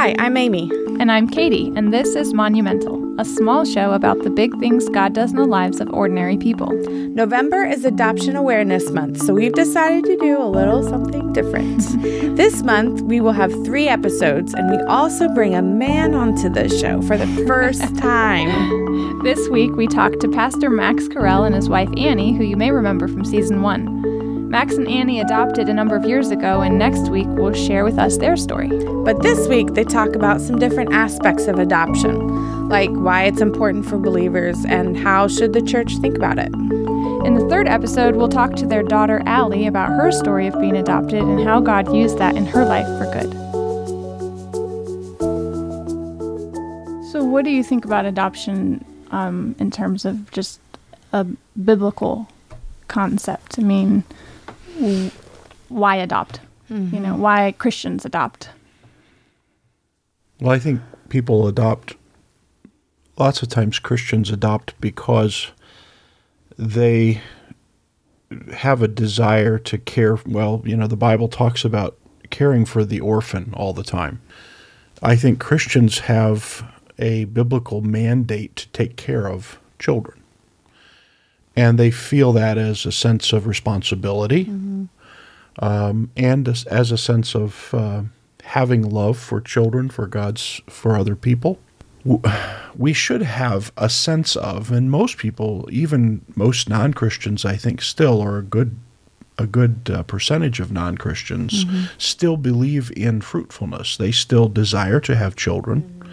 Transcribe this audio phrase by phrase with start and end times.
[0.00, 0.70] Hi, I'm Amy.
[1.00, 5.12] And I'm Katie, and this is Monumental, a small show about the big things God
[5.12, 6.68] does in the lives of ordinary people.
[6.68, 11.80] November is Adoption Awareness Month, so we've decided to do a little something different.
[12.36, 16.68] this month, we will have three episodes, and we also bring a man onto the
[16.68, 19.24] show for the first time.
[19.24, 22.70] this week, we talked to Pastor Max Carell and his wife Annie, who you may
[22.70, 23.97] remember from season one.
[24.48, 27.98] Max and Annie adopted a number of years ago, and next week will share with
[27.98, 28.68] us their story.
[28.68, 33.84] But this week, they talk about some different aspects of adoption, like why it's important
[33.84, 36.50] for believers and how should the church think about it.
[37.26, 40.78] In the third episode, we'll talk to their daughter Allie about her story of being
[40.78, 43.30] adopted and how God used that in her life for good.
[47.12, 50.58] So, what do you think about adoption um, in terms of just
[51.12, 51.26] a
[51.62, 52.28] biblical
[52.86, 53.58] concept?
[53.58, 54.04] I mean,
[55.68, 56.40] why adopt?
[56.70, 56.94] Mm-hmm.
[56.94, 58.50] You know, why Christians adopt?
[60.40, 61.96] Well, I think people adopt,
[63.16, 65.52] lots of times Christians adopt because
[66.56, 67.20] they
[68.52, 70.18] have a desire to care.
[70.26, 71.96] Well, you know, the Bible talks about
[72.30, 74.20] caring for the orphan all the time.
[75.02, 76.64] I think Christians have
[76.98, 80.17] a biblical mandate to take care of children.
[81.58, 84.44] And they feel that as a sense of responsibility.
[84.44, 84.84] Mm-hmm
[85.58, 88.02] um, and as, as, a sense of uh,
[88.44, 91.58] having love for children, for God's, for other people.
[92.74, 97.82] We should have a sense of, and most people, even most non Christians, I think,
[97.82, 98.78] still are a good
[99.40, 101.84] a good uh, percentage of non Christians mm-hmm.
[101.98, 103.96] still believe in fruitfulness.
[103.96, 105.82] They still desire to have children.
[105.82, 106.12] Mm-hmm.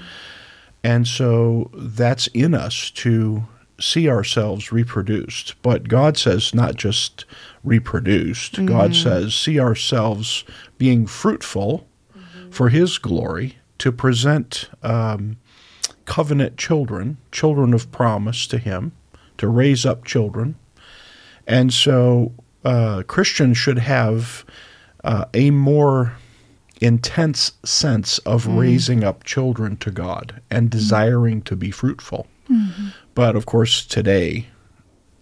[0.83, 3.45] And so that's in us to
[3.79, 5.61] see ourselves reproduced.
[5.61, 7.25] But God says not just
[7.63, 8.53] reproduced.
[8.53, 8.65] Mm-hmm.
[8.65, 10.43] God says see ourselves
[10.77, 11.87] being fruitful
[12.17, 12.51] mm-hmm.
[12.51, 15.37] for His glory to present um,
[16.05, 18.93] covenant children, children of promise to Him,
[19.37, 20.55] to raise up children.
[21.47, 22.31] And so
[22.64, 24.45] uh, Christians should have
[25.03, 26.17] uh, a more
[26.81, 28.59] intense sense of mm.
[28.59, 31.45] raising up children to God and desiring mm.
[31.45, 32.27] to be fruitful.
[32.49, 32.87] Mm-hmm.
[33.15, 34.48] But of course, today,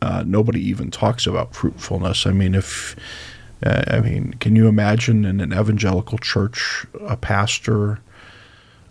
[0.01, 2.25] uh, nobody even talks about fruitfulness.
[2.25, 2.95] I mean, if
[3.65, 7.99] uh, I mean, can you imagine in an evangelical church a pastor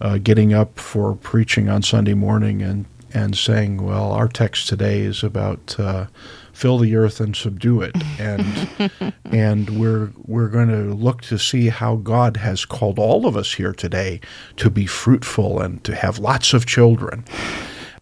[0.01, 5.01] uh, getting up for preaching on Sunday morning and and saying, "Well, our text today
[5.01, 6.07] is about uh,
[6.53, 11.69] fill the earth and subdue it," and and we're we're going to look to see
[11.69, 14.21] how God has called all of us here today
[14.57, 17.25] to be fruitful and to have lots of children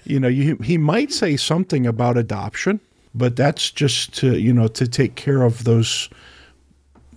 [0.05, 2.81] you know, you, he might say something about adoption,
[3.15, 6.09] but that's just to you know to take care of those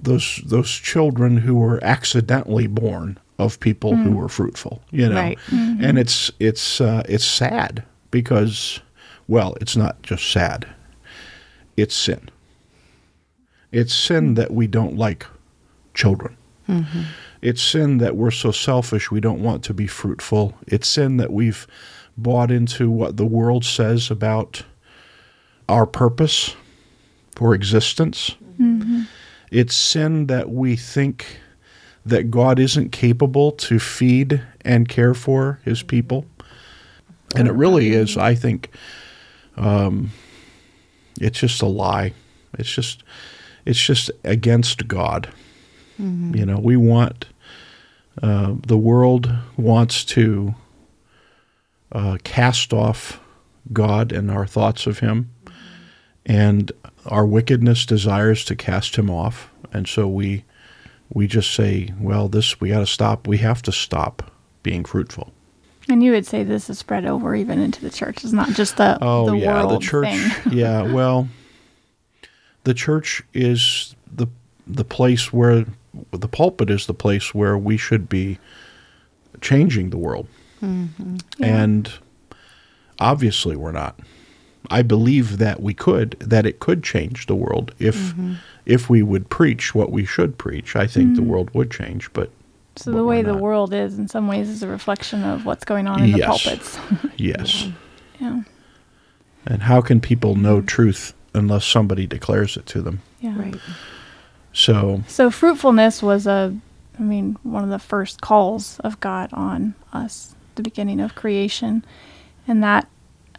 [0.01, 4.03] those those children who were accidentally born of people mm.
[4.03, 4.81] who were fruitful.
[4.91, 5.39] You know, right.
[5.47, 5.83] mm-hmm.
[5.83, 8.79] and it's it's uh, it's sad because
[9.27, 10.67] well, it's not just sad;
[11.77, 12.29] it's sin.
[13.71, 15.25] It's sin that we don't like
[15.94, 16.38] children.
[16.69, 17.01] Mm-hmm.
[17.41, 20.53] It's sin that we're so selfish we don't want to be fruitful.
[20.67, 21.67] It's sin that we've
[22.18, 24.63] bought into what the world says about
[25.68, 26.56] our purpose
[27.35, 28.35] for existence.
[28.59, 29.03] Mm-hmm.
[29.51, 31.25] It's sin that we think
[32.06, 36.25] that God isn't capable to feed and care for his people.
[37.35, 38.69] And it really is, I think,
[39.57, 40.12] um,
[41.19, 42.13] it's just a lie.
[42.59, 43.03] It's just,
[43.66, 45.30] it's just against God.
[46.00, 46.35] Mm-hmm.
[46.35, 47.28] You know, we want,
[48.22, 50.53] uh, the world wants to
[51.93, 53.19] uh, cast off
[53.71, 55.31] God and our thoughts of Him,
[56.25, 56.71] and
[57.05, 60.43] our wickedness desires to cast Him off, and so we
[61.13, 63.27] we just say, well, this we got to stop.
[63.27, 64.31] We have to stop
[64.63, 65.31] being fruitful.
[65.89, 68.23] And you would say this is spread over even into the church.
[68.23, 70.07] It's not just the oh the yeah the church
[70.51, 71.27] yeah well
[72.63, 74.27] the church is the
[74.65, 75.65] the place where
[76.11, 78.39] the pulpit is the place where we should be
[79.41, 80.27] changing the world.
[80.63, 81.18] Mm-hmm.
[81.38, 81.63] Yeah.
[81.63, 81.94] And
[83.00, 84.00] obviously, we're not.
[84.69, 88.36] I believe that we could, that it could change the world if mm-hmm.
[88.65, 90.75] if we would preach what we should preach.
[90.75, 91.15] I think mm-hmm.
[91.15, 92.31] the world would change, but
[92.75, 95.88] so the way the world is, in some ways, is a reflection of what's going
[95.88, 96.18] on in yes.
[96.18, 96.80] the pulpits.
[97.18, 97.68] yes.
[98.19, 98.42] Yeah.
[99.45, 103.01] And how can people know truth unless somebody declares it to them?
[103.19, 103.38] Yeah.
[103.38, 103.56] Right.
[104.54, 105.04] So.
[105.07, 106.56] So fruitfulness was a,
[106.98, 111.85] I mean, one of the first calls of God on us the beginning of creation.
[112.47, 112.88] And that,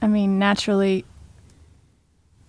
[0.00, 1.04] I mean, naturally,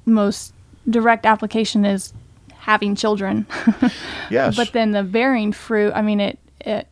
[0.06, 0.54] most
[0.90, 2.14] direct application is
[2.54, 3.46] having children.
[4.30, 4.56] yes.
[4.56, 6.88] But then the bearing fruit, I mean, it, it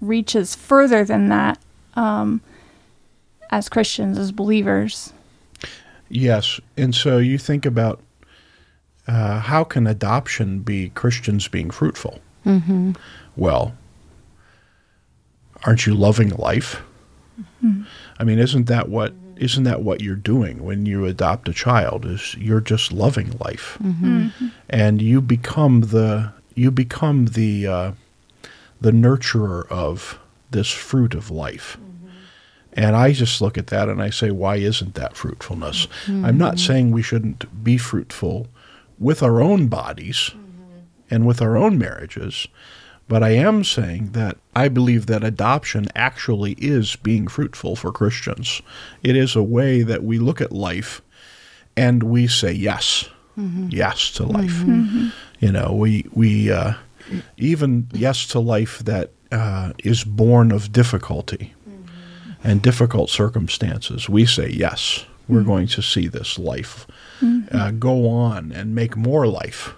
[0.00, 1.58] reaches further than that
[1.94, 2.40] um,
[3.50, 5.12] as Christians, as believers.
[6.08, 6.60] Yes.
[6.76, 8.00] And so you think about
[9.06, 12.20] uh, how can adoption be Christians being fruitful?
[12.46, 12.92] Mm-hmm.
[13.36, 13.74] Well,
[15.64, 16.82] aren't you loving life?
[17.64, 17.82] Mm-hmm.
[18.18, 22.04] I mean, isn't that what isn't that what you're doing when you adopt a child?
[22.04, 24.48] Is you're just loving life, mm-hmm.
[24.68, 27.92] and you become the you become the uh,
[28.80, 30.18] the nurturer of
[30.50, 31.78] this fruit of life.
[32.76, 35.86] And I just look at that and I say, why isn't that fruitfulness?
[36.06, 36.24] Mm-hmm.
[36.24, 38.48] I'm not saying we shouldn't be fruitful
[38.98, 40.80] with our own bodies mm-hmm.
[41.08, 42.48] and with our own marriages,
[43.08, 48.62] but I am saying that I believe that adoption actually is being fruitful for Christians.
[49.02, 51.02] It is a way that we look at life
[51.76, 53.08] and we say yes,
[53.38, 53.68] mm-hmm.
[53.70, 54.62] yes to life.
[54.62, 55.08] Mm-hmm.
[55.40, 56.74] You know, we we uh,
[57.36, 61.54] even yes to life that uh, is born of difficulty
[62.44, 65.48] and difficult circumstances, we say, yes, we're mm-hmm.
[65.48, 66.86] going to see this life
[67.20, 67.56] mm-hmm.
[67.56, 69.74] uh, go on and make more life,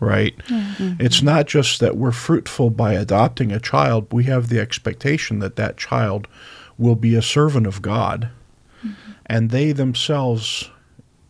[0.00, 0.36] right?
[0.48, 0.94] Mm-hmm.
[0.98, 5.56] It's not just that we're fruitful by adopting a child, we have the expectation that
[5.56, 6.26] that child
[6.78, 8.30] will be a servant of God,
[8.84, 9.12] mm-hmm.
[9.26, 10.70] and they themselves,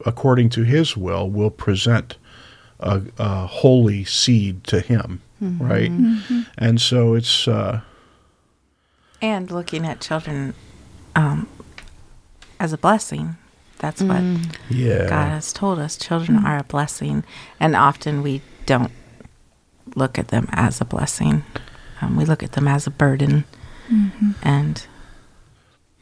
[0.07, 2.17] according to His will, will present
[2.79, 5.67] a, a holy seed to Him, mm-hmm.
[5.67, 5.91] right?
[5.91, 6.41] Mm-hmm.
[6.57, 7.49] And so it's.
[7.49, 7.81] Uh,
[9.21, 10.55] and looking at children
[11.15, 11.49] um,
[12.59, 13.37] as a blessing.
[13.79, 14.55] That's what mm.
[14.69, 15.09] yeah.
[15.09, 15.97] God has told us.
[15.97, 16.45] Children mm.
[16.45, 17.25] are a blessing,
[17.59, 18.93] and often we don't
[19.95, 21.45] look at them as a blessing.
[22.01, 23.45] Um, we look at them as a burden,
[23.91, 24.33] mm-hmm.
[24.43, 24.87] and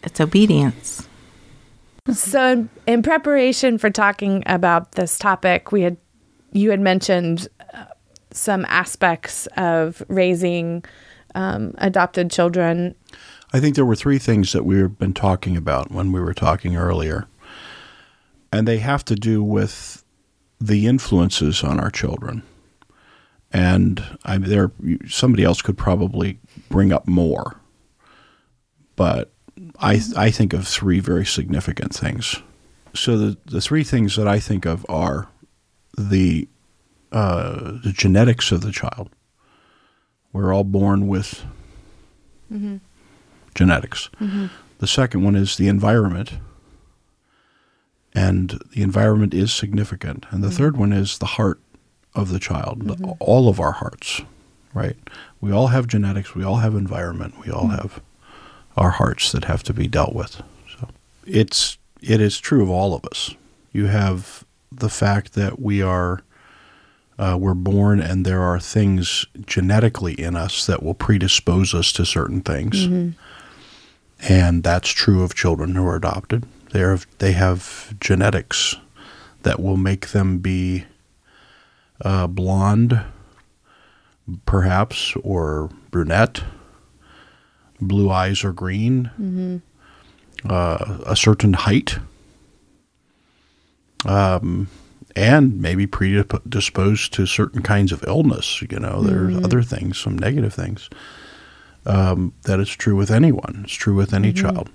[0.03, 1.09] it's obedience.
[2.13, 5.97] So, in, in, preparation for talking about this topic, we had
[6.53, 7.85] you had mentioned uh,
[8.31, 10.85] some aspects of raising
[11.35, 12.95] um, adopted children
[13.53, 16.77] I think there were three things that we've been talking about when we were talking
[16.77, 17.27] earlier.
[18.53, 20.05] And they have to do with
[20.61, 22.43] the influences on our children.
[23.51, 24.73] And I there
[25.09, 26.39] somebody else could probably
[26.69, 27.61] bring up more.
[28.97, 29.33] But
[29.79, 32.37] I I think of three very significant things.
[32.95, 35.29] So the the three things that I think of are
[35.97, 36.47] the
[37.11, 39.09] uh, the genetics of the child.
[40.33, 41.43] We're all born with
[42.53, 42.77] mm-hmm
[43.59, 44.09] genetics.
[44.21, 44.47] Mm-hmm.
[44.79, 46.35] The second one is the environment.
[48.19, 50.26] And the environment is significant.
[50.31, 50.56] And the mm-hmm.
[50.56, 51.61] third one is the heart
[52.15, 53.12] of the child, mm-hmm.
[53.20, 54.23] all of our hearts,
[54.75, 54.97] right?
[55.41, 57.76] We all have genetics, we all have environment, we all mm-hmm.
[57.76, 58.00] have
[58.76, 60.43] our hearts that have to be dealt with.
[60.79, 60.88] So
[61.26, 63.35] it's it is true of all of us.
[63.73, 66.23] You have the fact that we are
[67.19, 72.05] uh, we're born and there are things genetically in us that will predispose us to
[72.05, 72.87] certain things.
[72.87, 73.11] Mm-hmm
[74.21, 76.44] and that's true of children who are adopted.
[76.73, 78.76] They are they have genetics
[79.43, 80.85] that will make them be
[82.03, 83.00] uh, blonde,
[84.44, 86.43] perhaps, or brunette,
[87.81, 89.56] blue eyes or green, mm-hmm.
[90.49, 91.99] uh, a certain height,
[94.05, 94.69] um,
[95.17, 98.62] and maybe predisposed to certain kinds of illness.
[98.62, 99.44] You know, there's mm-hmm.
[99.44, 100.91] other things, some negative things
[101.87, 103.62] um, that it's true with anyone.
[103.64, 104.47] It's true with any mm-hmm.
[104.47, 104.71] child.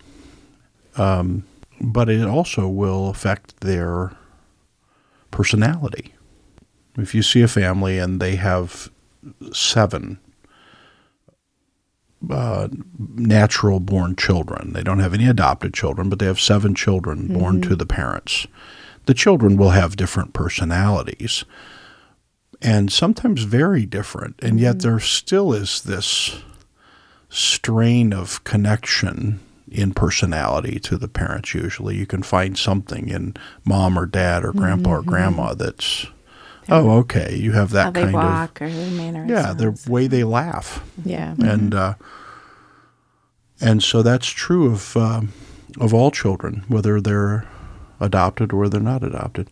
[0.96, 1.44] Um,
[1.84, 4.14] but it also will affect their
[5.32, 6.14] personality.
[6.98, 8.90] If you see a family and they have
[9.52, 10.20] seven
[12.30, 17.24] uh, natural born children, they don't have any adopted children, but they have seven children
[17.24, 17.40] mm-hmm.
[17.40, 18.48] born to the parents.
[19.06, 21.44] The children will have different personalities
[22.62, 24.90] and sometimes very different, and yet mm-hmm.
[24.90, 26.42] there still is this
[27.28, 33.34] strain of connection in personality to the parents usually you can find something in
[33.66, 35.00] mom or dad or grandpa mm-hmm.
[35.00, 36.08] or grandma that's
[36.70, 41.72] oh okay you have that kind of their yeah the way they laugh yeah and
[41.72, 41.78] mm-hmm.
[41.78, 41.94] uh,
[43.62, 45.22] and so that's true of uh,
[45.80, 47.48] of all children whether they're
[48.00, 49.50] adopted or they're not adopted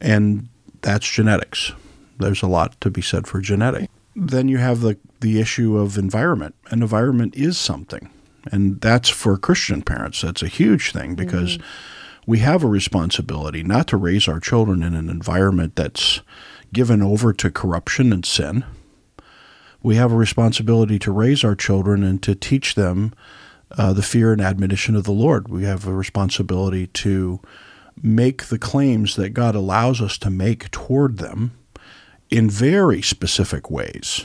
[0.00, 0.48] and
[0.82, 1.72] that's genetics
[2.18, 5.96] there's a lot to be said for genetics then you have the, the issue of
[5.96, 6.54] environment.
[6.70, 8.10] And environment is something.
[8.50, 12.30] And that's for Christian parents, that's a huge thing because mm-hmm.
[12.30, 16.20] we have a responsibility not to raise our children in an environment that's
[16.72, 18.64] given over to corruption and sin.
[19.82, 23.12] We have a responsibility to raise our children and to teach them
[23.76, 25.48] uh, the fear and admonition of the Lord.
[25.48, 27.40] We have a responsibility to
[28.02, 31.52] make the claims that God allows us to make toward them
[32.30, 34.24] in very specific ways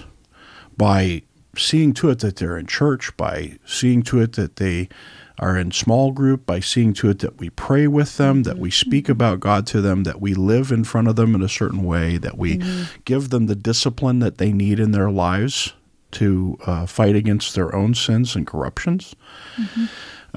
[0.78, 1.24] by
[1.58, 4.90] seeing to it that they're in church, by seeing to it that they
[5.38, 8.72] are in small group, by seeing to it that we pray with them, that we
[8.72, 11.84] speak about God to them, that we live in front of them in a certain
[11.84, 12.84] way, that we mm-hmm.
[13.04, 15.74] give them the discipline that they need in their lives
[16.12, 19.16] to uh, fight against their own sins and corruptions.
[19.58, 19.86] Mm-hmm.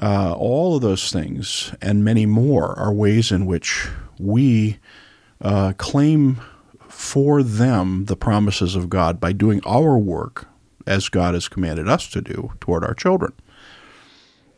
[0.01, 4.79] Uh, all of those things and many more are ways in which we
[5.41, 6.41] uh, claim
[6.89, 10.48] for them the promises of God by doing our work
[10.89, 13.31] as God has commanded us to do toward our children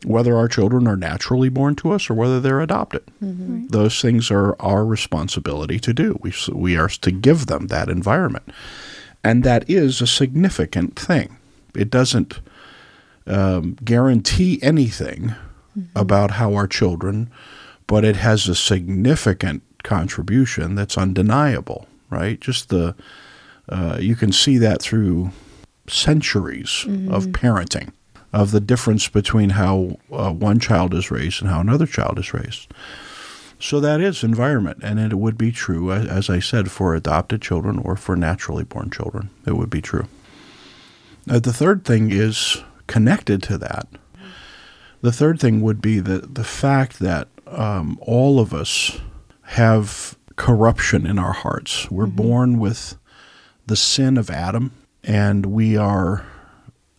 [0.04, 3.04] whether our children are naturally born to us or whether they're adopted.
[3.22, 3.68] Mm-hmm.
[3.68, 6.18] Those things are our responsibility to do.
[6.20, 8.50] We, we are to give them that environment.
[9.22, 11.36] And that is a significant thing.
[11.76, 12.40] It doesn't
[13.26, 15.34] um, guarantee anything
[15.78, 15.82] mm-hmm.
[15.94, 17.30] about how our children,
[17.86, 22.40] but it has a significant contribution that's undeniable, right?
[22.40, 22.96] Just the,
[23.68, 25.30] uh, you can see that through
[25.88, 27.12] centuries mm-hmm.
[27.12, 27.92] of parenting
[28.32, 32.32] of the difference between how uh, one child is raised and how another child is
[32.32, 32.72] raised.
[33.60, 37.78] So that is environment, and it would be true, as I said, for adopted children
[37.78, 39.30] or for naturally born children.
[39.46, 40.08] It would be true.
[41.30, 43.86] Uh, the third thing is connected to that.
[45.00, 49.00] The third thing would be the, the fact that um, all of us
[49.42, 51.88] have corruption in our hearts.
[51.90, 52.16] We're mm-hmm.
[52.16, 52.96] born with
[53.66, 54.72] the sin of Adam,
[55.04, 56.24] and we are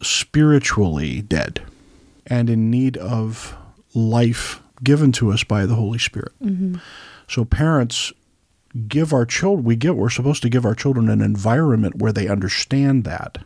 [0.02, 1.62] spiritually dead
[2.28, 3.56] and in need of
[3.94, 6.34] life given to us by the Holy Spirit.
[6.42, 6.76] Mm-hmm.
[7.28, 8.12] So parents
[8.88, 12.28] give our children we get we're supposed to give our children an environment where they
[12.28, 13.38] understand that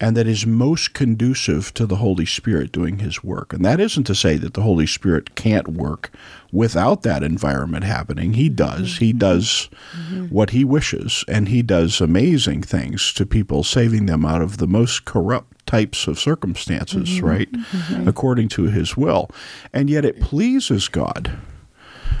[0.00, 3.52] and that is most conducive to the Holy Spirit doing his work.
[3.52, 6.12] And that isn't to say that the Holy Spirit can't work
[6.52, 8.34] without that environment happening.
[8.34, 8.98] He does.
[8.98, 9.18] He mm-hmm.
[9.18, 10.26] does mm-hmm.
[10.26, 14.66] what he wishes, and he does amazing things to people, saving them out of the
[14.66, 17.26] most corrupt types of circumstances, mm-hmm.
[17.26, 17.52] right?
[17.52, 18.08] Mm-hmm.
[18.08, 19.30] According to his will.
[19.72, 21.38] And yet it pleases God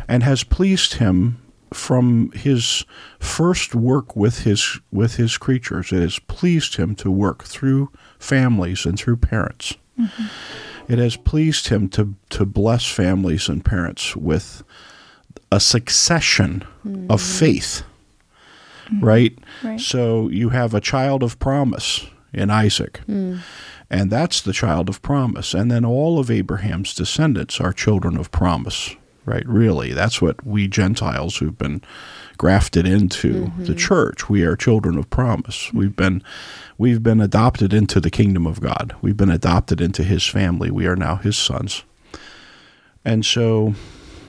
[0.06, 1.40] and has pleased him
[1.72, 2.84] from his
[3.18, 5.92] first work with his with his creatures.
[5.92, 9.74] It has pleased him to work through families and through parents.
[10.88, 14.62] It has pleased him to to bless families and parents with
[15.50, 17.10] a succession mm-hmm.
[17.10, 17.82] of faith.
[18.86, 19.04] Mm-hmm.
[19.04, 19.38] Right?
[19.62, 19.80] right?
[19.80, 23.00] So you have a child of promise in Isaac.
[23.06, 23.40] Mm.
[23.90, 25.54] And that's the child of promise.
[25.54, 28.96] And then all of Abraham's descendants are children of promise
[29.28, 29.46] right?
[29.46, 31.82] Really, that's what we Gentiles who've been
[32.38, 33.64] grafted into mm-hmm.
[33.64, 34.28] the church.
[34.28, 35.72] We are children of promise.
[35.72, 36.22] We've been
[36.78, 38.94] we've been adopted into the kingdom of God.
[39.02, 40.70] We've been adopted into his family.
[40.70, 41.84] We are now his sons.
[43.04, 43.74] And so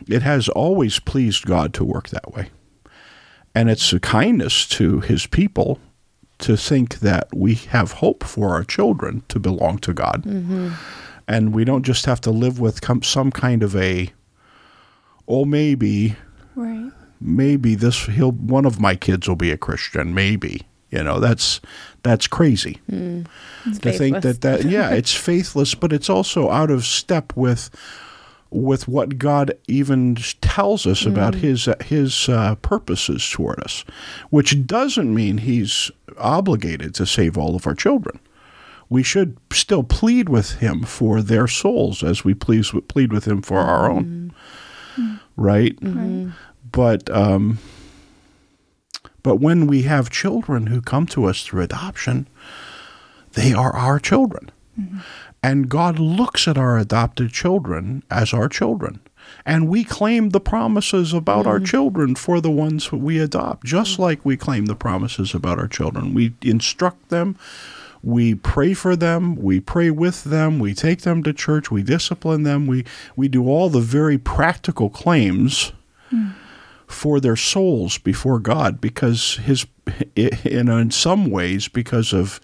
[0.07, 2.49] it has always pleased God to work that way.
[3.55, 5.79] And it's a kindness to his people
[6.39, 10.23] to think that we have hope for our children to belong to God.
[10.23, 10.69] Mm-hmm.
[11.27, 14.11] And we don't just have to live with some kind of a
[15.27, 16.15] oh, maybe,
[16.55, 16.91] right?
[17.21, 20.13] Maybe this he'll one of my kids will be a Christian.
[20.13, 21.59] Maybe you know that's
[22.03, 23.25] that's crazy mm,
[23.65, 23.97] to faithless.
[23.97, 27.69] think that that yeah it's faithless, but it's also out of step with
[28.51, 31.11] with what God even tells us mm.
[31.11, 33.83] about His His uh, purposes toward us,
[34.29, 38.19] which doesn't mean He's obligated to save all of our children.
[38.89, 43.41] We should still plead with Him for their souls as we please plead with Him
[43.41, 44.05] for our own.
[44.05, 44.29] Mm
[45.39, 45.79] right?
[45.79, 46.29] Mm-hmm.
[46.71, 47.59] But um,
[49.23, 52.27] but when we have children who come to us through adoption,
[53.33, 54.51] they are our children.
[54.79, 54.99] Mm-hmm.
[55.41, 58.99] And God looks at our adopted children as our children.
[59.45, 61.49] And we claim the promises about mm-hmm.
[61.49, 64.01] our children for the ones we adopt, just mm-hmm.
[64.03, 66.13] like we claim the promises about our children.
[66.13, 67.38] We instruct them,
[68.01, 72.43] we pray for them, we pray with them, we take them to church, we discipline
[72.43, 72.85] them, we,
[73.15, 75.71] we do all the very practical claims.
[76.89, 79.65] For their souls before God because his
[80.15, 82.41] in, in some ways because of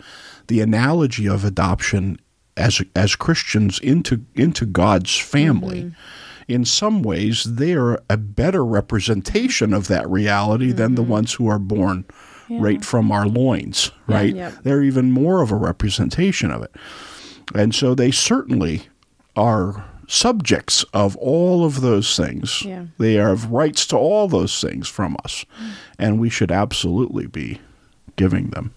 [0.47, 2.19] the analogy of adoption
[2.55, 5.83] as as Christians into into God's family.
[5.83, 5.99] Mm-hmm.
[6.47, 10.77] In some ways, they are a better representation of that reality mm-hmm.
[10.77, 11.11] than the mm-hmm.
[11.11, 12.05] ones who are born
[12.47, 12.59] yeah.
[12.61, 14.35] right from our loins, right?
[14.35, 16.75] Yeah, They're even more of a representation of it.
[17.55, 18.83] And so they certainly
[19.35, 22.63] are subjects of all of those things.
[22.63, 22.85] Yeah.
[22.97, 25.45] They have rights to all those things from us.
[25.59, 25.69] Mm.
[25.99, 27.59] And we should absolutely be
[28.15, 28.73] giving them.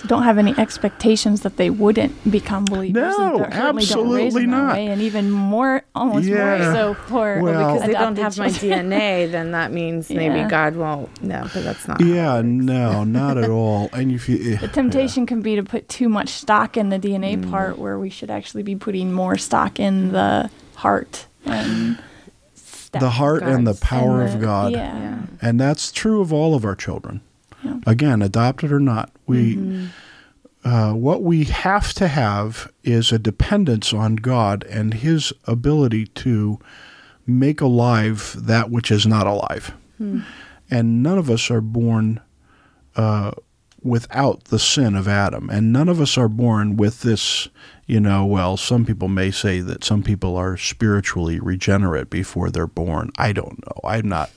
[0.00, 3.14] So don't have any expectations that they wouldn't become believers.
[3.18, 4.72] No, and certainly don't raise absolutely not.
[4.72, 6.56] way, and even more, almost Yeah.
[6.58, 8.48] more so for Well- because they don't have my.
[8.48, 10.48] DNA, then that means maybe Yeah.
[10.48, 11.22] God won't.
[11.22, 12.00] No, but that's not.
[12.00, 13.90] Yeah, no, not at all.
[13.92, 17.36] And if you, The temptation can be to put too much stock in the DNA
[17.36, 17.50] Mm.
[17.50, 21.98] part, where we should actually be putting more stock in the heart and
[22.92, 24.72] the heart and the power and of God.
[24.72, 24.96] Yeah.
[24.98, 25.14] Yeah.
[25.42, 27.20] And that's true of all of our children.
[27.62, 27.78] Yeah.
[27.86, 29.86] Again, adopted or not, we Mm-hmm.
[30.68, 36.58] uh, what we have to have is a dependence on God and His ability to
[37.26, 39.72] make alive that which is not alive.
[39.98, 40.20] Hmm.
[40.70, 42.20] And none of us are born
[42.96, 43.32] uh,
[43.82, 47.48] without the sin of Adam, and none of us are born with this.
[47.86, 52.66] You know, well, some people may say that some people are spiritually regenerate before they're
[52.68, 53.10] born.
[53.18, 53.80] I don't know.
[53.84, 54.30] I'm not.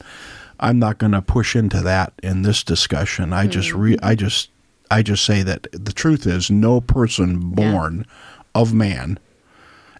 [0.59, 3.33] I'm not going to push into that in this discussion.
[3.33, 4.05] I just re, mm-hmm.
[4.05, 4.49] I just
[4.91, 8.05] I just say that the truth is no person born
[8.53, 9.19] of man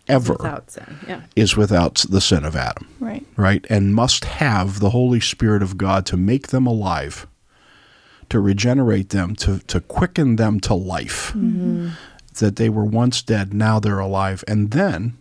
[0.08, 0.98] ever Without sin.
[1.08, 1.22] Yeah.
[1.36, 3.26] is without the sin of Adam, Right.
[3.38, 3.66] right?
[3.70, 7.26] And must have the Holy Spirit of God to make them alive,
[8.30, 11.30] to regenerate them, to to quicken them to life.
[11.30, 11.90] Mm-hmm.
[12.40, 15.18] That they were once dead, now they're alive, and then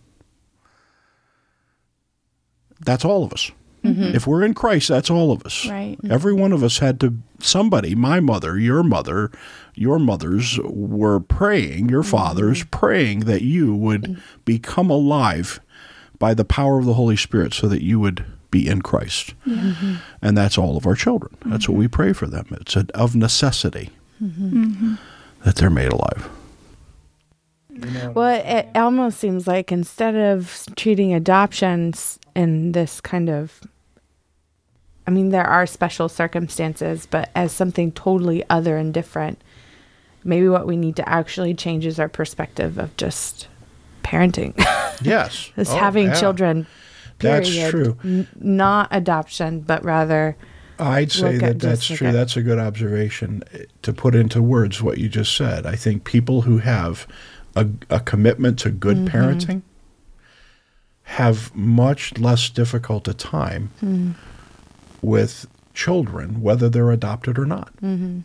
[2.80, 3.50] that's all of us.
[3.84, 4.14] Mm-hmm.
[4.14, 5.66] If we're in Christ, that's all of us.
[5.66, 5.96] Right.
[5.98, 6.12] Mm-hmm.
[6.12, 9.30] Every one of us had to, somebody, my mother, your mother,
[9.74, 12.10] your mothers were praying, your mm-hmm.
[12.10, 15.60] fathers praying that you would become alive
[16.18, 19.34] by the power of the Holy Spirit so that you would be in Christ.
[20.20, 21.36] And that's all of our children.
[21.46, 22.46] That's what we pray for them.
[22.60, 26.28] It's a, of necessity that they're made alive.
[28.14, 33.60] Well, it almost seems like instead of treating adoptions in this kind of,
[35.06, 39.40] I mean, there are special circumstances, but as something totally other and different,
[40.24, 43.48] maybe what we need to actually change is our perspective of just
[44.04, 44.54] parenting,
[45.02, 45.50] Yes.
[45.56, 46.14] is Oh, having yeah.
[46.20, 46.66] children.
[47.18, 47.96] That's true.
[48.04, 50.36] N- not adoption, but rather,
[50.78, 52.08] I'd say that at- that's true.
[52.08, 55.66] at- That's a good observation eh, to put into words what you just said.
[55.66, 57.06] I think people who have
[57.56, 59.16] a, a commitment to good Mm-hmm.
[59.16, 59.62] parenting
[61.04, 64.14] have much less difficult a time Mm.
[65.02, 68.20] With children, whether they're adopted or not, Mm-hmm.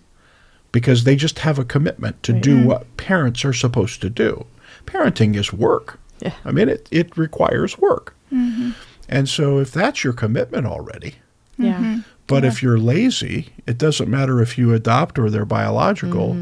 [0.72, 2.68] because they just have a commitment to do mm-hmm.
[2.68, 4.46] what parents are supposed to do.
[4.86, 6.00] Parenting is work.
[6.20, 6.34] Yeah.
[6.46, 8.16] I mean, it, it requires work.
[8.32, 8.72] Mm-hmm.
[9.10, 11.16] And so if that's your commitment already,
[11.58, 11.76] yeah.
[11.76, 12.00] Mm-hmm.
[12.28, 16.36] but if you're lazy, it doesn't matter if you adopt or they're biological.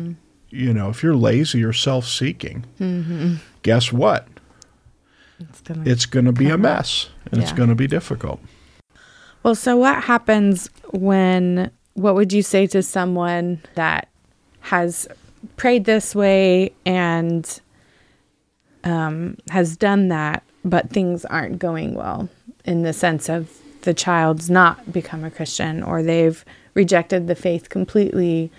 [0.49, 2.65] You know, if you're lazy or self seeking,
[3.61, 4.27] guess what?
[5.39, 8.39] It's gonna It's going to be a mess and it's going to be difficult.
[9.45, 14.07] Well, so what happens when, what would you say to someone that
[14.61, 15.07] has
[15.55, 17.61] prayed this way and
[18.83, 22.27] um, has done that, but things aren't going well
[22.63, 27.69] in the sense of the child's not become a Christian or they've rejected the faith
[27.69, 28.51] completely,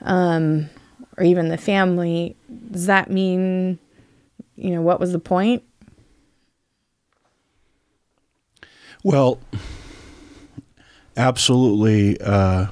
[0.00, 0.68] um,
[1.16, 2.34] or even the family?
[2.72, 3.78] Does that mean,
[4.56, 5.62] you know, what was the point?
[9.04, 9.38] Well,
[11.18, 12.18] absolutely.
[12.20, 12.68] Uh,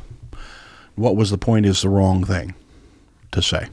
[0.95, 2.55] what was the point is the wrong thing
[3.33, 3.69] to say.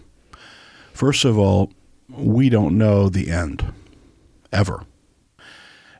[0.91, 1.71] First of all,
[2.09, 3.73] we don't know the end
[4.51, 4.83] ever.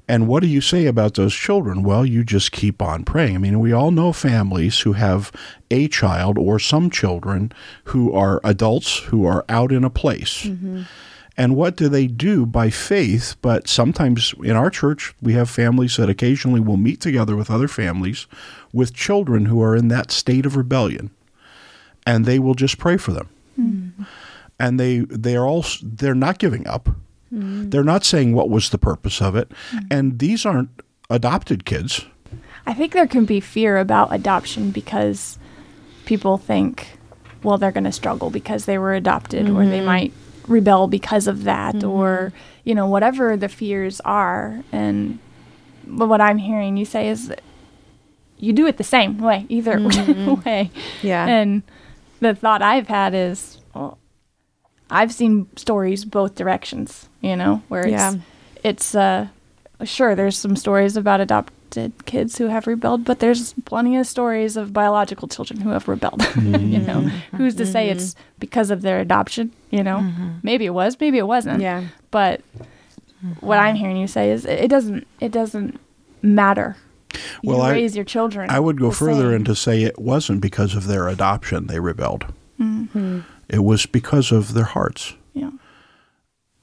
[0.05, 1.81] And what do you say about those children?
[1.81, 3.35] Well, you just keep on praying.
[3.35, 5.31] I mean, we all know families who have
[5.71, 7.53] a child or some children
[7.85, 10.45] who are adults who are out in a place.
[11.35, 13.35] And what do they do by faith?
[13.41, 17.67] But sometimes in our church, we have families that occasionally will meet together with other
[17.67, 18.27] families
[18.71, 21.09] with children who are in that state of rebellion.
[22.05, 23.29] And they will just pray for them.
[23.55, 23.89] Hmm.
[24.59, 26.89] And they they are all they're not giving up.
[27.29, 27.69] Hmm.
[27.69, 29.51] They're not saying what was the purpose of it.
[29.71, 29.79] Hmm.
[29.89, 30.69] And these aren't
[31.09, 32.05] adopted kids.
[32.65, 35.37] I think there can be fear about adoption because
[36.05, 36.97] people think,
[37.41, 39.85] well, they're going to struggle because they were adopted, or they mm-hmm.
[39.85, 40.13] might
[40.47, 44.61] rebel because of that, or, you know, whatever the fears are.
[44.71, 45.19] And
[45.85, 47.41] but what I'm hearing you say is that
[48.37, 49.79] you do it the same way, either
[50.45, 50.69] way.
[51.01, 51.25] Yeah.
[51.25, 51.63] And
[52.19, 53.97] the thought I've had is, well,
[54.89, 58.15] I've seen stories both directions, you know, where it's, Yeah.
[58.63, 59.27] it's, uh,
[59.83, 61.21] sure, there's some stories about
[61.73, 65.87] adopted kids who have rebelled, but there's plenty of stories of biological children who have
[65.87, 66.21] rebelled.
[66.35, 66.85] you mm-hmm.
[66.85, 67.01] know,
[67.37, 68.23] who's to say it's mm-hmm.
[68.39, 69.51] because of their adoption?
[69.69, 70.29] You know, mm-hmm.
[70.43, 71.61] maybe it was, maybe it wasn't.
[71.61, 71.85] Yeah.
[72.11, 72.41] But
[73.39, 75.79] what I'm hearing you say is it doesn't, it doesn't
[76.21, 76.75] matter.
[77.41, 78.49] You Well, I- raise your children.
[78.49, 79.35] I would go further same.
[79.35, 82.25] and to say it wasn't because of their adoption they rebelled.
[83.49, 85.15] It was because of their hearts.
[85.33, 85.51] Yeah.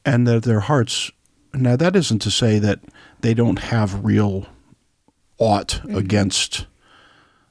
[0.04, 1.10] And that their hearts,
[1.52, 2.80] now that isn't to say that
[3.20, 4.46] they don't have real
[5.40, 5.96] ought mm-hmm.
[5.96, 6.66] against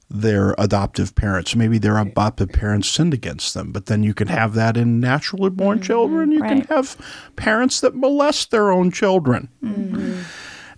[0.10, 1.56] their adoptive parents.
[1.56, 5.50] Maybe their adoptive parents sinned against them, but then you can have that in naturally
[5.50, 5.86] born mm-hmm.
[5.86, 6.32] children.
[6.32, 6.66] You Right.
[6.66, 6.96] can have
[7.36, 9.50] parents that molest their own children.
[9.64, 10.22] Mm-hmm.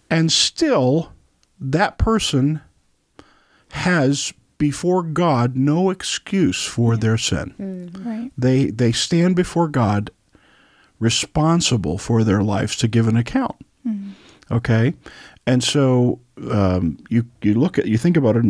[0.10, 1.14] And still,
[1.60, 2.62] that person
[3.72, 7.92] has before God no excuse for their sin.
[8.06, 8.32] Right.
[8.38, 10.12] They they stand before God
[11.00, 13.56] responsible for their lives to give an account.
[14.52, 14.94] Okay,
[15.48, 16.20] and so
[16.52, 18.46] um, you you look at you think about it,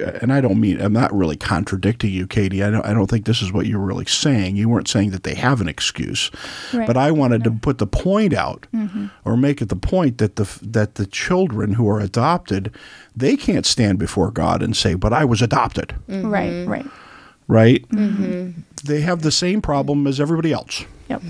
[0.00, 2.62] uh, and I don't mean I'm not really contradicting you, Katie.
[2.62, 4.56] I don't I don't think this is what you're really saying.
[4.56, 6.30] You weren't saying that they have an excuse,
[6.72, 6.86] Right.
[6.86, 8.66] but I wanted to put the point out
[9.24, 12.72] or make it the point that the that the children who are adopted,
[13.14, 16.64] they can't stand before God and say, "But I was adopted." Right.
[16.66, 16.86] Right.
[17.48, 17.84] right?
[18.82, 20.84] They have the same problem as everybody else.
[21.10, 21.22] Yep.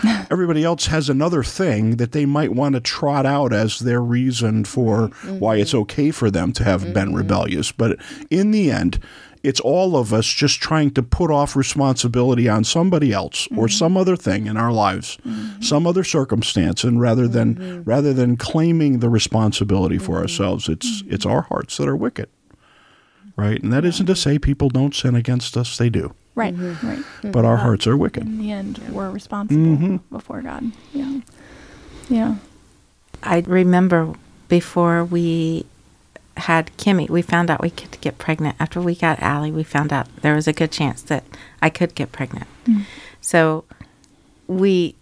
[0.30, 4.64] Everybody else has another thing that they might want to trot out as their reason
[4.64, 5.38] for mm-hmm.
[5.38, 7.16] why it's okay for them to have been mm-hmm.
[7.16, 7.70] rebellious.
[7.70, 7.98] But
[8.30, 8.98] in the end,
[9.42, 13.66] it's all of us just trying to put off responsibility on somebody else or mm-hmm.
[13.66, 15.18] some other thing in our lives,
[15.60, 21.26] some other circumstance, and rather than rather than claiming the responsibility for ourselves, it's it's
[21.26, 22.28] our hearts that are wicked,
[23.36, 23.62] right?
[23.62, 26.54] And that isn't to say people don't sin against us; they do Right.
[26.54, 26.86] Mm-hmm.
[26.86, 26.98] Right.
[26.98, 27.30] Mm-hmm.
[27.32, 28.22] but our hearts are wicked.
[28.24, 29.96] In the end, we're responsible Mm-hmm.
[30.10, 30.70] before God.
[30.92, 31.20] Yeah.
[32.08, 32.36] Yeah.
[33.22, 34.14] I remember
[34.48, 35.66] before we
[36.36, 38.56] had Kimmy, we found out we could get pregnant.
[38.60, 41.24] After we got Allie, we found out there was a good chance that
[41.60, 42.46] I could get pregnant.
[42.64, 42.84] Mm.
[43.20, 43.64] So
[44.46, 44.94] we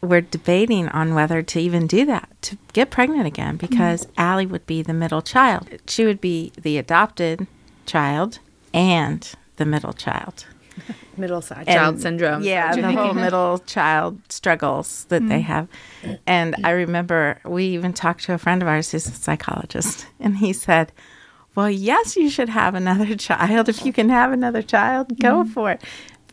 [0.00, 3.66] were debating on whether to even do that, to get pregnant again, mm-hmm.
[3.66, 5.68] because Allie would be the middle child.
[5.88, 7.48] She would be the adopted
[7.86, 8.38] child
[8.72, 10.46] and the middle child.
[11.18, 12.42] Middle side And- child syndrome.
[12.42, 15.44] Yeah, the whole middle child struggles that they mm.
[15.44, 15.68] have.
[16.26, 20.38] And I remember we even talked to a friend of ours who's a psychologist, and
[20.38, 20.92] he said,
[21.54, 23.68] Well, yes, you should have another child.
[23.68, 25.50] If you can have another child, go mm.
[25.50, 25.82] for it.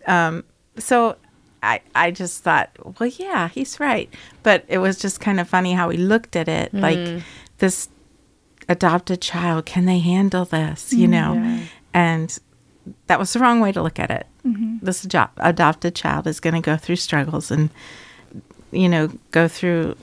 [0.08, 0.43] Um,
[0.78, 1.17] so
[1.62, 4.13] I, I just thought, well, yeah, he's right.
[4.43, 7.22] But it was just kind of funny how we looked at it like mm.
[7.60, 7.88] this
[8.67, 10.91] adopted child, can they handle this?
[10.91, 11.62] You know?
[11.93, 12.38] And
[13.08, 14.28] that was the wrong way to look at it.
[14.46, 14.86] Mm-hmm.
[14.86, 17.69] This ado- adopted child is going to go through struggles and,
[18.72, 19.96] you know, go through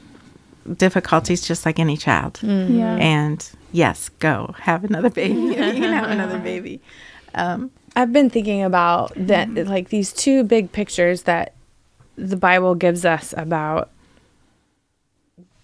[0.76, 2.34] difficulties just like any child.
[2.34, 2.78] Mm-hmm.
[2.78, 2.96] Yeah.
[2.96, 5.34] And yes, go have another baby.
[5.40, 6.80] you can have another baby.
[7.34, 9.68] Um, I've been thinking about that, mm-hmm.
[9.68, 11.54] like these two big pictures that
[12.16, 13.90] the Bible gives us about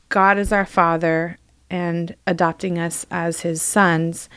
[0.08, 4.28] God as our Father and adopting us as His sons.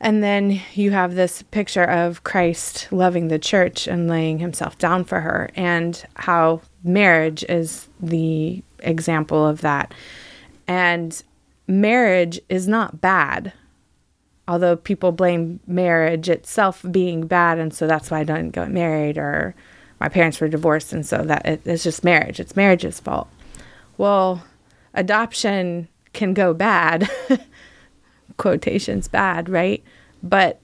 [0.00, 5.04] And then you have this picture of Christ loving the church and laying himself down
[5.04, 9.94] for her, and how marriage is the example of that.
[10.66, 11.22] And
[11.66, 13.52] marriage is not bad
[14.46, 19.16] although people blame marriage itself being bad and so that's why I didn't get married
[19.16, 19.54] or
[20.00, 23.28] my parents were divorced and so that it, it's just marriage it's marriage's fault
[23.96, 24.44] well
[24.92, 27.08] adoption can go bad
[28.36, 29.82] quotations bad right
[30.22, 30.60] but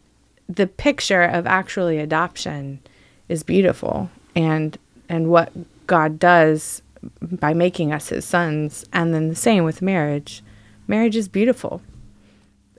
[0.48, 2.80] the picture of actually adoption
[3.28, 5.52] is beautiful and and what
[5.86, 6.82] God does
[7.22, 10.42] by making us his sons and then the same with marriage
[10.86, 11.80] marriage is beautiful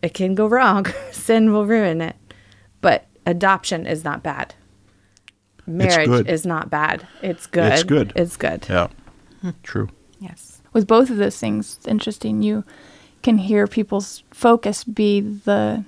[0.01, 0.85] it can go wrong.
[1.11, 2.15] Sin will ruin it.
[2.81, 4.55] But adoption is not bad.
[5.67, 7.07] Marriage is not bad.
[7.21, 7.71] It's good.
[7.71, 8.13] It's good.
[8.15, 8.65] It's good.
[8.67, 8.87] Yeah,
[9.63, 9.89] true.
[10.19, 10.61] yes.
[10.73, 12.41] With both of those things, it's interesting.
[12.41, 12.63] You
[13.21, 15.83] can hear people's focus be the,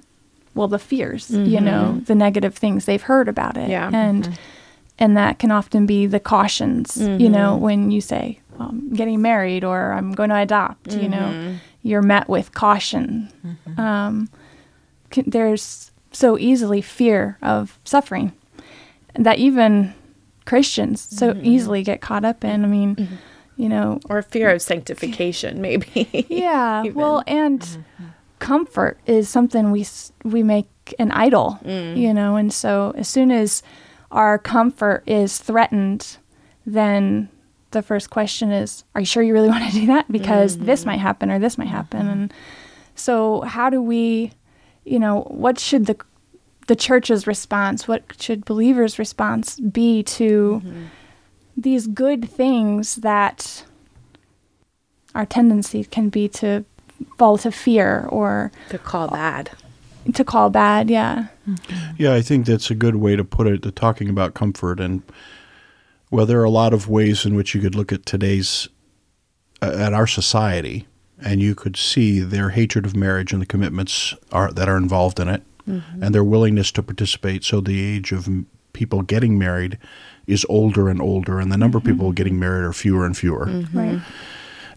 [0.55, 1.65] well, the fears, you mm-hmm.
[1.65, 3.69] know, the negative things they've heard about it.
[3.69, 3.89] Yeah.
[3.93, 4.33] And, mm-hmm.
[4.99, 7.63] and that can often be the cautions, you know, mm-hmm.
[7.63, 12.03] when you say, well, I'm getting married or I'm going to adopt, you know, you're
[12.03, 13.29] met with caution.
[13.77, 14.29] Um,
[15.11, 18.31] c- there's so easily fear of suffering
[19.15, 19.93] that even
[20.45, 22.63] Christians so easily get caught up in.
[22.63, 23.07] I mean,
[23.55, 26.25] you know, Or fear of sanctification, maybe.
[26.29, 26.83] yeah.
[26.93, 28.05] Well, and mm-hmm.
[28.39, 29.85] comfort is something we
[30.23, 30.67] we make
[30.99, 31.97] an idol, mm.
[31.97, 33.63] you know, and so as soon as
[34.11, 36.17] our comfort is threatened,
[36.65, 37.29] then
[37.71, 40.11] the first question is, are you sure you really want to do that?
[40.11, 40.87] Because this mm.
[40.87, 42.01] might happen or this might happen.
[42.01, 42.09] Mm-hmm.
[42.21, 42.33] And
[42.95, 44.31] so how do we,
[44.85, 45.97] you know, what should the
[46.67, 50.85] the church's response, what should believers' response be to mm-hmm.
[51.55, 53.65] These good things that
[55.15, 56.65] our tendency can be to
[57.17, 59.51] fall to fear or to call bad.
[60.13, 60.89] to call bad.
[60.89, 61.27] Yeah.
[61.97, 63.61] Yeah, I think that's a good way to put it.
[63.63, 65.03] To talking about comfort and
[66.11, 68.67] well, there are a lot of ways in which you could look at today's
[69.61, 70.87] uh, at our society,
[71.19, 75.19] and you could see their hatred of marriage and the commitments are that are involved
[75.19, 76.03] in it, mm-hmm.
[76.03, 77.43] and their willingness to participate.
[77.43, 78.29] So the age of
[78.73, 79.77] people getting married
[80.27, 81.89] is older and older, and the number mm-hmm.
[81.89, 83.45] of people getting married are fewer and fewer.
[83.45, 83.77] Mm-hmm.
[83.77, 84.01] Right.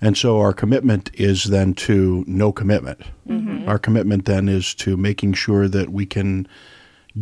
[0.01, 3.01] And so our commitment is then to no commitment.
[3.29, 3.69] Mm-hmm.
[3.69, 6.47] Our commitment then is to making sure that we can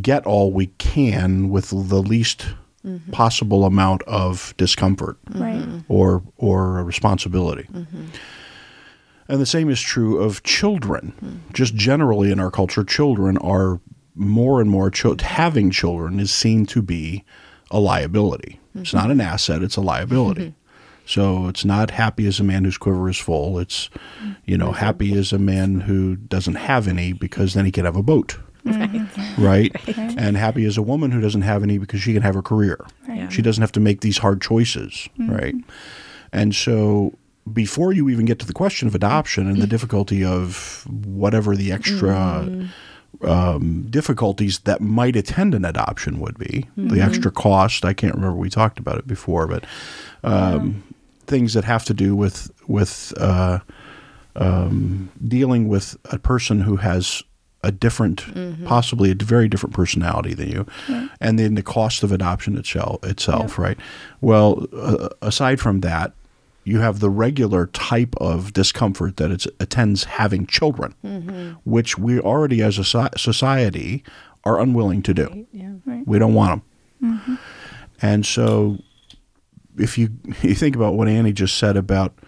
[0.01, 2.47] get all we can with the least
[2.85, 3.13] mm-hmm.
[3.13, 5.65] possible amount of discomfort right.
[5.89, 7.69] or or responsibility.
[7.73, 8.05] Mm-hmm.
[9.27, 11.15] And the same is true of children.
[11.17, 11.53] Mm-hmm.
[11.53, 13.81] Just generally in our culture, children are
[14.15, 17.25] more and more cho- having children is seen to be
[17.75, 18.61] a liability.
[18.75, 20.55] It's not an asset; it's a liability.
[21.07, 23.59] So it's not happy as a man whose quiver is full.
[23.59, 23.91] It's,
[24.47, 27.97] you know, happy as a man who doesn't have any because then he can have
[27.97, 28.39] a boat.
[28.65, 29.45] Mm-hmm.
[29.45, 29.73] Right?
[29.87, 30.15] right?
[30.19, 32.79] And happy as a woman who doesn't have any because she can have a career.
[33.07, 33.31] Right.
[33.31, 35.09] She doesn't have to make these hard choices.
[35.19, 35.31] Mm-hmm.
[35.31, 35.55] Right.
[36.33, 37.13] And so
[37.53, 41.71] before you even get to the question of adoption and the difficulty of whatever the
[41.71, 42.67] extra mm-hmm.
[43.23, 47.01] Um, difficulties that might attend an adoption would be, the mm-hmm.
[47.01, 49.65] extra cost, I can't remember, we talked about it before, but
[50.23, 50.97] um, yeah.
[51.27, 53.61] things that have to do with, with uh,
[54.37, 57.23] um, dealing with a person who has
[57.63, 58.67] a different, mm-hmm.
[58.67, 60.67] possibly a very different personality than you,
[61.21, 63.59] and then the cost of adoption itself, itself, yep.
[63.59, 63.79] right?
[64.21, 66.13] Well, uh, aside from that,
[66.65, 71.53] you have the regular type of discomfort that it attends having children, mm-hmm.
[71.65, 72.85] which we already as a
[73.17, 74.03] society
[74.45, 75.27] are unwilling to do.
[75.27, 75.47] Right.
[75.53, 75.73] Yeah.
[75.85, 76.07] Right.
[76.07, 76.63] We don't want
[77.01, 77.35] them, mm-hmm.
[78.03, 78.79] and so
[79.79, 80.11] if you
[80.43, 82.19] you think about what Annie just said about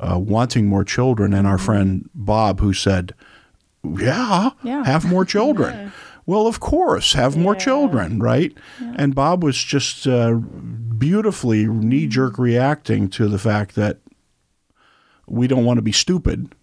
[0.00, 1.64] uh, wanting more children, and our mm-hmm.
[1.64, 3.14] friend Bob who said
[3.84, 4.84] yeah, yeah.
[4.84, 5.74] have more children.
[5.76, 5.90] yeah.
[6.24, 8.56] Well, of course, have more children, right?
[8.96, 10.38] And Bob was just uh,
[11.02, 13.98] beautifully knee jerk reacting to the fact that
[15.26, 16.54] we don't want to be stupid,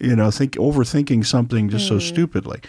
[0.00, 1.90] you know, think overthinking something just mm.
[1.90, 2.60] so stupidly.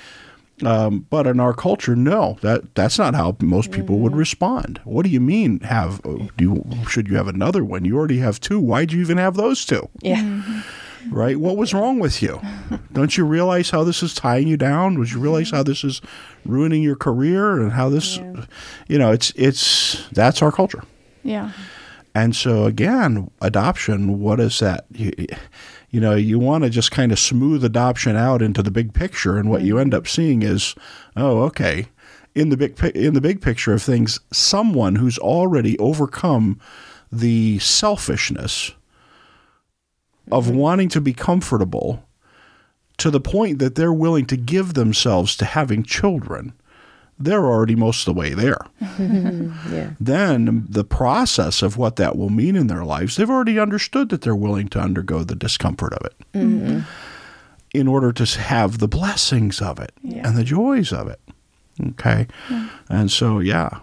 [0.63, 4.01] Um, but in our culture, no, that that's not how most people mm.
[4.01, 4.19] would mm-hmm.
[4.19, 4.81] respond.
[4.83, 5.61] What do you mean?
[5.61, 7.85] Have do you, should you have another one?
[7.85, 8.59] You already have two.
[8.59, 9.89] Why'd you even have those two?
[10.03, 10.17] Yeah.
[10.17, 10.59] Mm-hmm
[11.09, 11.37] right?
[11.39, 12.41] What was wrong with you?
[12.93, 14.99] Don't you realize how this is tying you down?
[14.99, 16.01] Would you realize how this is
[16.45, 18.45] ruining your career and how this, yeah.
[18.87, 20.83] you know, it's it's that's our culture.
[21.23, 21.51] Yeah.
[22.15, 24.19] And so again, adoption.
[24.19, 24.85] What is that?
[24.91, 25.11] You,
[25.91, 29.37] you know, you want to just kind of smooth adoption out into the big picture,
[29.37, 29.67] and what mm-hmm.
[29.67, 30.75] you end up seeing is,
[31.15, 31.87] oh, okay,
[32.35, 36.59] in the big in the big picture of things, someone who's already overcome
[37.11, 38.71] the selfishness
[40.31, 40.57] of mm-hmm.
[40.57, 42.03] wanting to be comfortable
[42.97, 46.53] to the point that they're willing to give themselves to having children,
[47.19, 48.65] they're already most of the way there.
[48.79, 49.91] yeah.
[49.99, 54.21] Then the process of what that will mean in their lives, they've already understood that
[54.21, 56.79] they're willing to undergo the discomfort of it mm-hmm.
[57.73, 60.25] in order to have the blessings of it yeah.
[60.25, 61.19] and the joys of it.
[61.89, 62.27] Okay.
[62.49, 62.69] Yeah.
[62.89, 63.79] And so, yeah,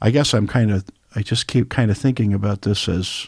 [0.00, 3.26] I guess I'm kind of, I just keep kind of thinking about this as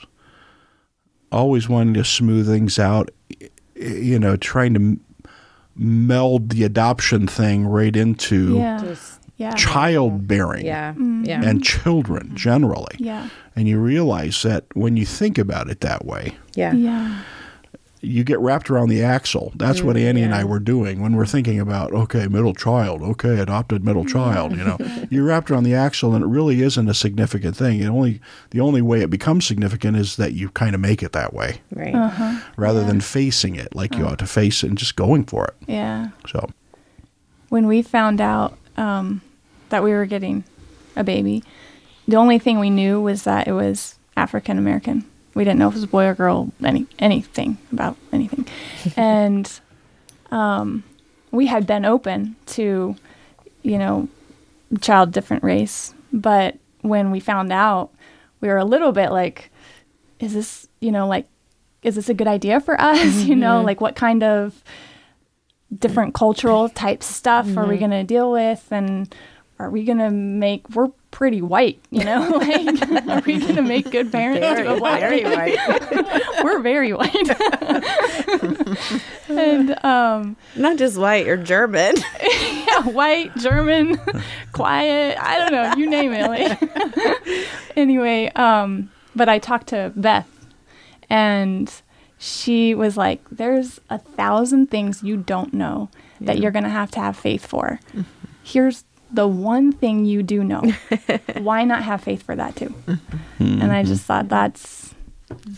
[1.30, 3.10] always wanting to smooth things out,
[3.74, 4.98] you know, trying to
[5.78, 8.78] meld the adoption thing right into yeah.
[8.78, 9.54] Just, yeah.
[9.54, 10.92] childbearing yeah.
[10.92, 11.24] Mm-hmm.
[11.24, 11.42] yeah.
[11.42, 12.96] and children generally.
[12.98, 13.28] Yeah.
[13.54, 16.36] And you realize that when you think about it that way.
[16.54, 16.72] Yeah.
[16.72, 17.22] Yeah
[18.00, 19.52] you get wrapped around the axle.
[19.56, 20.26] That's what Annie yeah.
[20.26, 24.52] and I were doing when we're thinking about okay, middle child, okay, adopted middle child.
[24.52, 24.78] You know,
[25.10, 27.80] you're wrapped around the axle, and it really isn't a significant thing.
[27.80, 31.12] It only the only way it becomes significant is that you kind of make it
[31.12, 31.94] that way, right?
[31.94, 32.40] Uh-huh.
[32.56, 32.86] Rather yeah.
[32.86, 34.12] than facing it like you uh-huh.
[34.12, 35.54] ought to face it and just going for it.
[35.66, 36.10] Yeah.
[36.28, 36.48] So,
[37.48, 39.22] when we found out um,
[39.70, 40.44] that we were getting
[40.94, 41.42] a baby,
[42.06, 45.04] the only thing we knew was that it was African American.
[45.38, 48.44] We didn't know if it was a boy or girl, any anything about anything,
[48.96, 49.48] and
[50.32, 50.82] um,
[51.30, 52.96] we had been open to,
[53.62, 54.08] you know,
[54.80, 57.90] child different race, but when we found out,
[58.40, 59.52] we were a little bit like,
[60.18, 61.28] is this, you know, like,
[61.84, 62.98] is this a good idea for us?
[62.98, 63.28] Mm-hmm.
[63.28, 63.66] You know, mm-hmm.
[63.66, 64.60] like what kind of
[65.72, 67.58] different cultural type stuff mm-hmm.
[67.58, 67.90] are we mm-hmm.
[67.90, 69.14] going to deal with, and
[69.60, 70.68] are we going to make?
[70.70, 72.28] We're pretty white, you know?
[72.38, 74.40] like, are we going to make good parents?
[74.40, 76.22] Very, very white.
[76.44, 77.14] We're very white.
[79.28, 81.94] and um, not just white, you're German.
[82.22, 84.00] yeah, white, German,
[84.52, 85.18] quiet.
[85.20, 86.28] I don't know, you name it.
[86.28, 87.76] Like.
[87.76, 90.28] anyway, um, but I talked to Beth,
[91.10, 91.72] and
[92.18, 95.88] she was like, "There's a thousand things you don't know."
[96.20, 96.42] that Yeah.
[96.42, 97.78] you're going to have to have faith for.
[98.42, 100.62] Here's the one thing you do know.
[101.38, 102.74] Why not have faith for that too?
[102.86, 103.62] Mm-hmm.
[103.62, 104.94] And I just thought that's,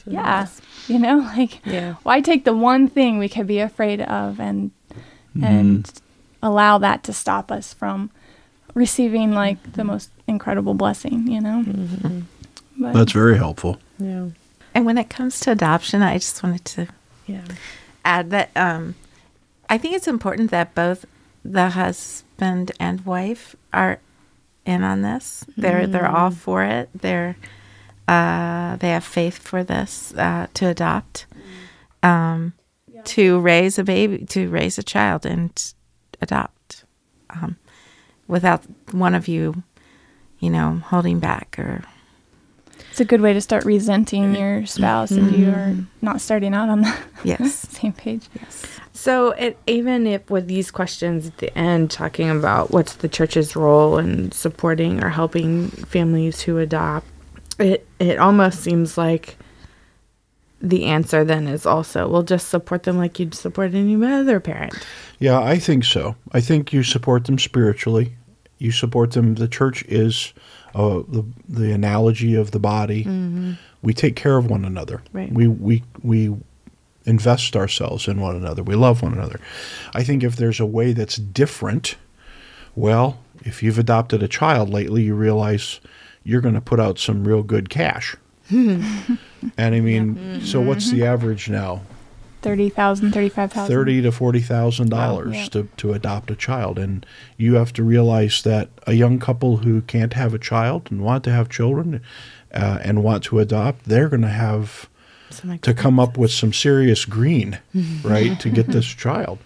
[0.07, 0.47] yeah,
[0.89, 1.95] you know, like Yeah.
[2.03, 4.71] why take the one thing we could be afraid of and
[5.37, 5.45] mm-hmm.
[5.45, 5.93] and
[6.43, 8.11] allow that to stop us from
[8.75, 11.63] receiving like the most incredible blessing, you know?
[11.67, 12.21] Mm-hmm.
[12.79, 13.79] But That's very helpful.
[13.99, 14.29] Yeah.
[14.75, 16.87] And when it comes to adoption, I just wanted to
[17.27, 17.45] Yeah.
[18.05, 18.95] add that um,
[19.69, 21.05] I think it's important that both
[21.45, 24.01] the husband and wife are
[24.65, 25.45] in on this.
[25.57, 26.91] They're they're all for it.
[26.95, 27.37] They're
[28.09, 31.27] uh, they have faith for this uh, to adopt,
[32.03, 32.55] um,
[33.05, 35.73] to raise a baby, to raise a child, and
[36.21, 36.85] adopt,
[37.31, 37.57] um,
[38.27, 39.63] without one of you,
[40.41, 41.85] you know, holding back or
[43.01, 44.35] it's a good way to start resenting mm-hmm.
[44.35, 45.85] your spouse if you're mm-hmm.
[46.03, 48.29] not starting out on the yes, same page.
[48.39, 48.67] Yes.
[48.93, 53.57] So, it, even if with these questions at the end, talking about what's the church's
[53.57, 57.07] role in supporting or helping families who adopt,
[57.59, 59.39] it it almost seems like
[60.61, 64.75] the answer then is also we'll just support them like you'd support any other parent.
[65.19, 66.17] Yeah, I think so.
[66.33, 68.13] I think you support them spiritually.
[68.59, 69.37] You support them.
[69.37, 70.35] The church is
[70.75, 73.57] uh, the the analogy of the body.
[73.83, 75.03] We take care of one another.
[75.13, 75.33] Right.
[75.33, 76.37] We we we
[77.07, 78.63] invest ourselves in one another.
[78.63, 79.41] We love one another.
[79.95, 81.97] I think if there's a way that's different,
[82.75, 85.81] well, if you've adopted a child lately, you realize
[86.25, 88.17] you're going to put out some real good cash.
[88.51, 89.19] and
[89.59, 91.83] I mean, so what's the average now?
[92.43, 93.69] 30,000, 35,000.
[93.75, 95.47] thirty to forty thousand dollars Yeah.
[95.47, 97.05] to to adopt a child, and
[97.37, 101.25] you have to realize that a young couple who can't have a child and want
[101.25, 102.01] to have children,
[102.55, 104.89] uh, and want to adopt, they're going to have
[105.63, 107.59] to come up with some serious green,
[108.03, 109.39] right, to get this child.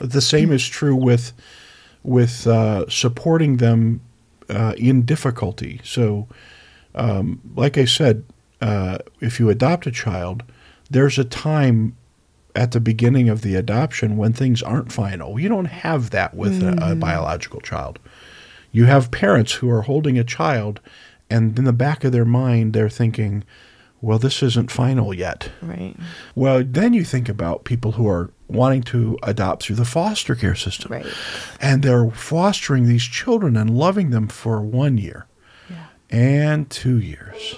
[0.00, 1.32] The same is true with
[2.02, 4.00] with uh, supporting them
[4.48, 5.80] uh, in difficulty.
[5.84, 6.26] So,
[6.94, 8.24] um, like I said,
[8.60, 10.42] uh, if you adopt a child,
[10.90, 11.96] there's a time
[12.56, 15.38] at the beginning of the adoption when things aren't final.
[15.38, 17.00] You don't have that with a, a mm-hmm.
[17.00, 17.98] biological child.
[18.72, 20.80] You have parents who are holding a child,
[21.30, 23.44] and in the back of their mind, they're thinking,
[24.00, 25.50] well, this isn't final yet.
[25.62, 25.96] Right.
[26.34, 30.54] Well, then you think about people who are wanting to adopt through the foster care
[30.54, 30.92] system.
[30.92, 31.06] Right.
[31.60, 35.26] And they're fostering these children and loving them for one year,
[35.68, 35.86] Yeah.
[36.10, 37.56] and two years,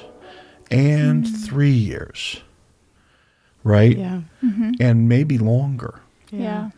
[0.70, 1.34] and mm-hmm.
[1.34, 2.42] three years,
[3.64, 3.96] right?
[3.96, 4.20] Yeah.
[4.44, 4.72] Mm-hmm.
[4.80, 6.00] And maybe longer.
[6.30, 6.70] Yeah.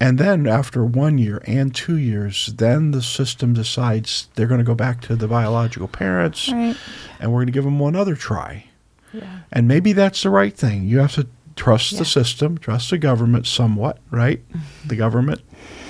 [0.00, 4.64] And then after one year and two years, then the system decides they're going to
[4.64, 6.76] go back to the biological parents Right.
[7.20, 8.66] and we're going to give them one other try.
[9.12, 9.40] Yeah.
[9.52, 10.84] And maybe that's the right thing.
[10.84, 12.00] You have to trust Yeah.
[12.00, 14.40] the system, trust the government somewhat, right?
[14.48, 14.88] Mm-hmm.
[14.88, 15.40] The government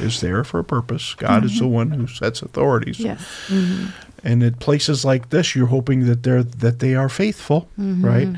[0.00, 1.14] is there for a purpose.
[1.14, 1.74] God is the mm-hmm.
[1.74, 3.00] one who sets authorities.
[3.00, 3.24] Yes.
[4.22, 8.28] And at places like this, you're hoping that they're that they are faithful, right?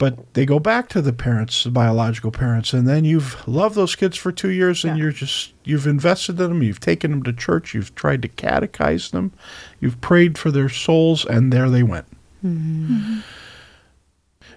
[0.00, 3.94] But they go back to the parents, the biological parents, and then you've loved those
[3.94, 5.02] kids for two years, and Yeah.
[5.02, 9.10] you're just you've invested in them, you've taken them to church, you've tried to catechize
[9.10, 9.30] them,
[9.78, 12.06] you've prayed for their souls, and there they went.
[12.42, 12.94] Mm-hmm.
[12.94, 13.18] Mm-hmm.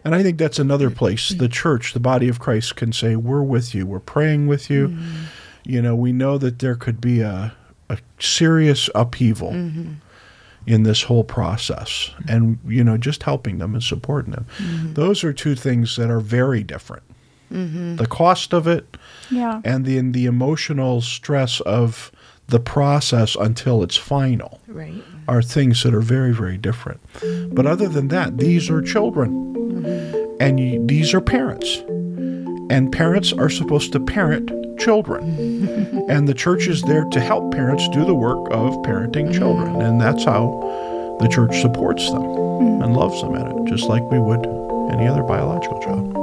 [0.06, 3.43] And I think that's another place the church, the body of Christ, can say, We're
[3.43, 3.86] with you.
[3.86, 4.88] We're praying with you.
[4.89, 5.23] Mm-hmm.
[5.65, 7.53] You know, we know that there could be a,
[7.89, 9.51] a serious upheaval
[10.65, 12.12] in this whole process.
[12.28, 14.45] And, you know, just helping them and supporting them.
[14.58, 14.93] Mm-hmm.
[14.93, 17.04] Those are two things that are very different.
[17.52, 17.97] Mm-hmm.
[17.97, 18.97] The cost of it
[19.30, 19.62] Yeah.
[19.63, 22.12] and the, the emotional stress of
[22.47, 25.04] the process until it's final Right.
[25.28, 26.99] are things that are very, very different.
[27.54, 29.32] But other than that, these are children.
[29.56, 30.36] Mm-hmm.
[30.41, 31.84] And you, these are parents.
[32.69, 36.06] And parents are supposed to parent children.
[36.10, 39.73] and the church is there to help parents do the work of parenting children.
[39.73, 39.82] Mm-hmm.
[39.82, 42.84] And that's how the church supports them mm-hmm.
[42.84, 44.45] and loves them in it, just like we would
[44.91, 46.22] any other biological child.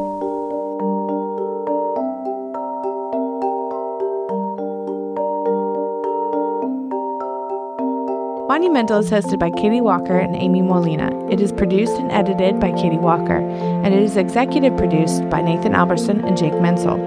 [8.60, 11.08] Monumental is hosted by Katie Walker and Amy Molina.
[11.30, 15.74] It is produced and edited by Katie Walker, and it is executive produced by Nathan
[15.74, 17.00] Alberson and Jake Mentzel.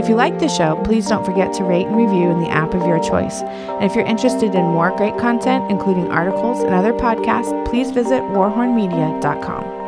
[0.00, 2.74] If you like the show, please don't forget to rate and review in the app
[2.74, 3.40] of your choice.
[3.42, 8.22] And if you're interested in more great content, including articles and other podcasts, please visit
[8.30, 9.79] warhornmedia.com.